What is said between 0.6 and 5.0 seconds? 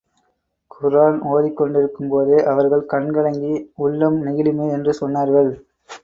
குர்ஆன் ஓதிக் கொண்டிருக்கும் போதே அவர்கள் கண் கலங்கி, உள்ளம் நெகிழுமே என்று